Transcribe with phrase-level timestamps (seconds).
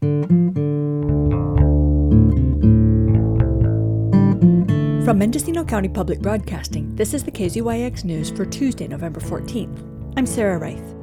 [0.00, 0.28] From
[5.18, 10.14] Mendocino County Public Broadcasting, this is the KZYX News for Tuesday, November 14th.
[10.16, 10.94] I'm Sarah Reith.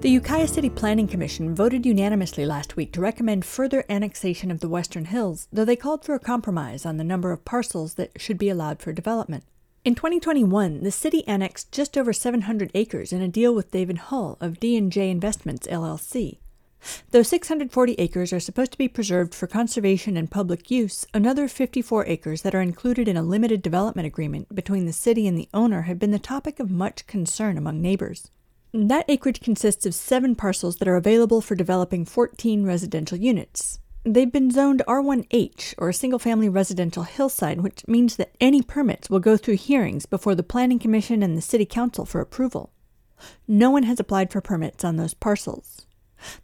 [0.00, 4.68] The Ukiah City Planning Commission voted unanimously last week to recommend further annexation of the
[4.70, 8.38] Western Hills, though they called for a compromise on the number of parcels that should
[8.38, 9.44] be allowed for development.
[9.84, 14.38] In 2021, the city annexed just over 700 acres in a deal with David Hull
[14.40, 16.38] of D&J Investments LLC.
[17.10, 22.06] Though 640 acres are supposed to be preserved for conservation and public use, another 54
[22.06, 25.82] acres that are included in a limited development agreement between the city and the owner
[25.82, 28.30] have been the topic of much concern among neighbors.
[28.72, 33.80] That acreage consists of seven parcels that are available for developing 14 residential units.
[34.04, 39.20] They've been zoned R1H, or single family residential hillside, which means that any permits will
[39.20, 42.72] go through hearings before the Planning Commission and the City Council for approval.
[43.46, 45.84] No one has applied for permits on those parcels.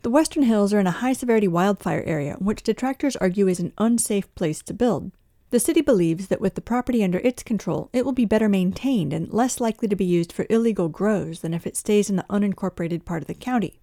[0.03, 3.73] The Western Hills are in a high severity wildfire area, which detractors argue is an
[3.79, 5.13] unsafe place to build.
[5.51, 9.13] The city believes that with the property under its control, it will be better maintained
[9.13, 12.27] and less likely to be used for illegal grows than if it stays in the
[12.29, 13.81] unincorporated part of the county.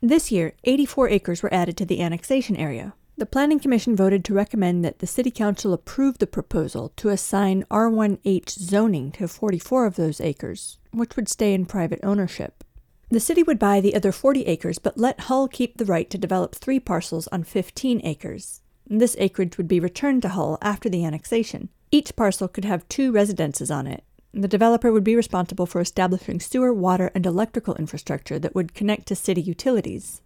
[0.00, 2.94] This year, 84 acres were added to the annexation area.
[3.16, 7.64] The Planning Commission voted to recommend that the City Council approve the proposal to assign
[7.70, 12.64] R1H zoning to 44 of those acres, which would stay in private ownership.
[13.12, 16.18] The city would buy the other 40 acres but let Hull keep the right to
[16.18, 18.60] develop three parcels on 15 acres.
[18.86, 21.70] This acreage would be returned to Hull after the annexation.
[21.90, 24.04] Each parcel could have two residences on it.
[24.32, 29.06] The developer would be responsible for establishing sewer, water, and electrical infrastructure that would connect
[29.08, 30.22] to city utilities.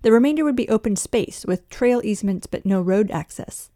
[0.00, 3.70] The remainder would be open space with trail easements but no road access.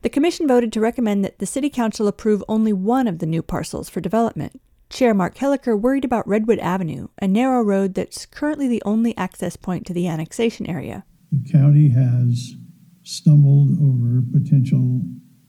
[0.00, 3.42] The Commission voted to recommend that the City Council approve only one of the new
[3.42, 4.62] parcels for development.
[4.88, 9.56] Chair Mark Hilliker worried about Redwood Avenue, a narrow road that's currently the only access
[9.56, 11.04] point to the annexation area.
[11.32, 12.54] The county has
[13.02, 15.02] stumbled over potential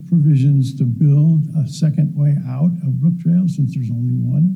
[0.08, 4.56] provisions to build a second way out of Brooktrails since there's only one.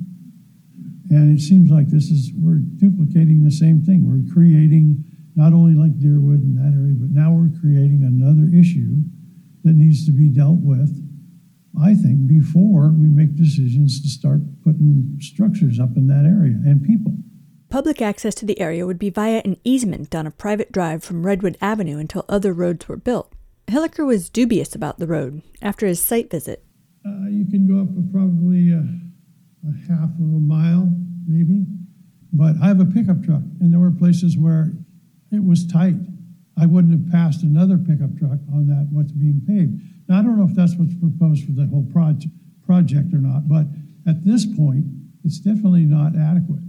[1.10, 4.08] And it seems like this is, we're duplicating the same thing.
[4.08, 5.04] We're creating
[5.36, 9.04] not only like Deerwood in that area, but now we're creating another issue
[9.64, 10.90] that needs to be dealt with,
[11.80, 16.84] I think, before we make decisions to start putting structures up in that area and
[16.84, 17.14] people.
[17.70, 21.26] Public access to the area would be via an easement on a private drive from
[21.26, 23.32] Redwood Avenue until other roads were built.
[23.68, 26.66] Hilliker was dubious about the road after his site visit.
[27.06, 28.84] Uh, you can go up probably a,
[29.66, 30.94] a half of a mile,
[31.26, 31.66] maybe.
[32.34, 34.74] But I have a pickup truck, and there were places where
[35.32, 35.96] it was tight.
[36.62, 39.82] I wouldn't have passed another pickup truck on that what's being paved.
[40.08, 42.30] Now I don't know if that's what's proposed for the whole project
[42.62, 43.66] project or not, but
[44.06, 44.86] at this point,
[45.26, 46.62] it's definitely not adequate.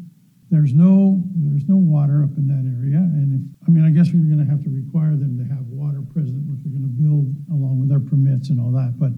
[0.48, 4.12] There's no there's no water up in that area, and if I mean, I guess
[4.12, 6.88] we were going to have to require them to have water present if they're going
[6.88, 8.96] to build along with their permits and all that.
[8.96, 9.12] But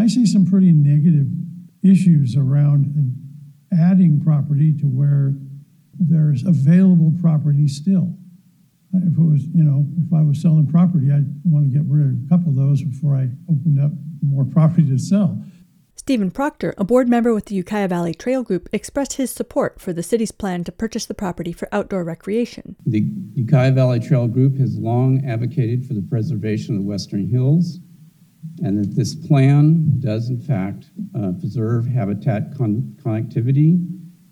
[0.00, 1.28] I see some pretty negative
[1.84, 2.88] issues around
[3.72, 5.36] adding property to where
[6.00, 8.16] there's available property still.
[9.02, 12.06] If it was, you know, if I was selling property, I'd want to get rid
[12.06, 13.92] of a couple of those before I opened up
[14.22, 15.42] more property to sell.
[16.06, 19.92] Stephen Proctor, a board member with the Ukiah Valley Trail Group, expressed his support for
[19.92, 22.76] the city's plan to purchase the property for outdoor recreation.
[22.86, 23.04] The
[23.34, 27.80] Ukiah Valley Trail Group has long advocated for the preservation of the Western Hills,
[28.62, 33.84] and that this plan does, in fact, uh, preserve habitat con- connectivity,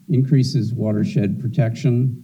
[0.08, 2.23] increases watershed protection,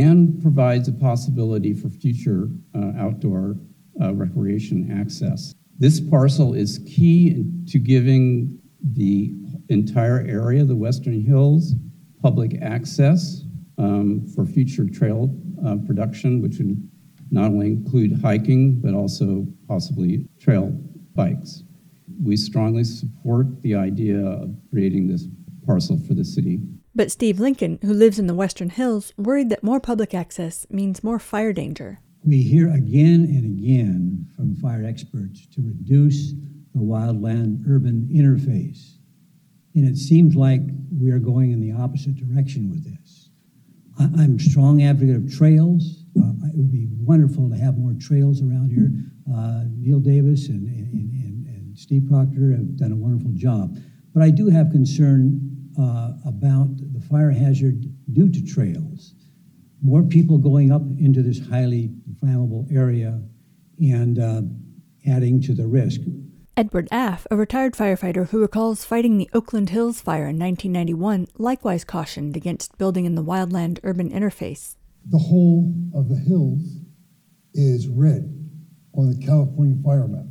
[0.00, 3.56] and provides a possibility for future uh, outdoor
[4.00, 5.54] uh, recreation access.
[5.78, 8.58] This parcel is key to giving
[8.92, 9.34] the
[9.68, 11.74] entire area, the Western Hills,
[12.20, 13.42] public access
[13.78, 15.34] um, for future trail
[15.64, 16.76] uh, production, which would
[17.30, 20.70] not only include hiking, but also possibly trail
[21.14, 21.62] bikes.
[22.22, 25.26] We strongly support the idea of creating this
[25.64, 26.60] parcel for the city.
[26.96, 31.02] But Steve Lincoln, who lives in the Western Hills, worried that more public access means
[31.02, 31.98] more fire danger.
[32.24, 36.32] We hear again and again from fire experts to reduce
[36.72, 38.98] the wildland urban interface.
[39.74, 40.60] And it seems like
[40.96, 43.30] we are going in the opposite direction with this.
[43.98, 46.04] I, am a strong advocate of trails.
[46.16, 48.90] Uh, it would be wonderful to have more trails around here.
[49.34, 53.76] Uh, Neil Davis and, and, and, and, Steve Proctor have done a wonderful job.
[54.12, 57.82] But I do have concern uh, about the fire hazard
[58.12, 59.14] due to trails.
[59.82, 61.90] More people going up into this highly
[62.22, 63.20] flammable area
[63.78, 64.42] and uh,
[65.06, 66.00] adding to the risk.
[66.56, 71.84] Edward Aff, a retired firefighter who recalls fighting the Oakland Hills fire in 1991, likewise
[71.84, 74.76] cautioned against building in the wildland urban interface.
[75.10, 76.62] The whole of the hills
[77.54, 78.32] is red
[78.94, 80.26] on the California fire map.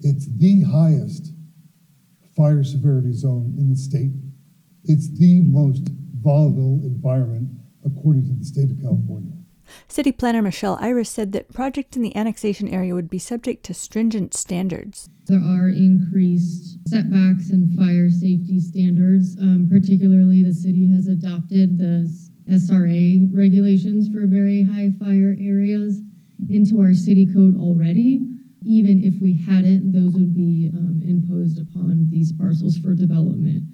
[0.00, 1.32] It's the highest
[2.36, 4.12] fire severity zone in the state.
[4.88, 5.88] It's the most
[6.22, 7.50] volatile environment
[7.84, 9.32] according to the state of California.
[9.88, 13.74] City Planner Michelle Irace said that projects in the annexation area would be subject to
[13.74, 15.08] stringent standards.
[15.26, 19.36] There are increased setbacks and fire safety standards.
[19.40, 22.08] Um, particularly, the city has adopted the
[22.48, 26.00] SRA regulations for very high fire areas
[26.48, 28.20] into our city code already.
[28.62, 33.64] Even if we hadn't, those would be um, imposed upon these parcels for development.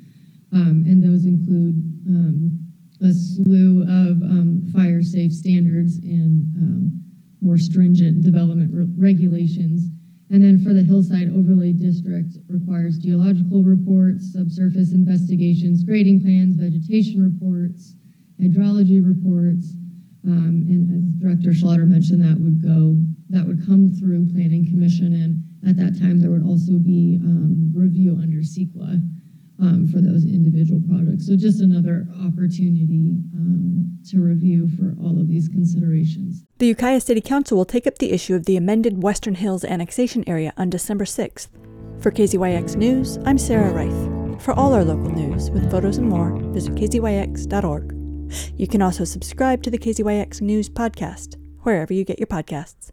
[0.53, 2.61] Um, and those include um,
[3.01, 7.03] a slew of um, fire safe standards and um,
[7.41, 9.89] more stringent development re- regulations.
[10.31, 17.21] And then for the Hillside Overlay District requires geological reports, subsurface investigations, grading plans, vegetation
[17.21, 17.97] reports,
[18.41, 19.75] hydrology reports.
[20.25, 22.97] Um, and as Director Schlatter mentioned, that would go,
[23.31, 25.13] that would come through Planning Commission.
[25.17, 29.03] And at that time, there would also be um, review under CEQA
[29.63, 31.27] um, for those individual projects.
[31.27, 36.45] So just another opportunity um, to review for all of these considerations.
[36.59, 40.25] The Ukiah City Council will take up the issue of the amended Western Hills annexation
[40.27, 41.49] area on December 6th.
[42.01, 44.43] For KZYX News, I'm Sarah Reith.
[44.43, 47.93] For all our local news, with photos and more, visit kzyx.org.
[48.57, 52.91] You can also subscribe to the KZYX News podcast, wherever you get your podcasts.